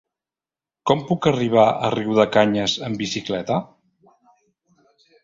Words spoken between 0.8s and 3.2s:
Com puc arribar a Riudecanyes amb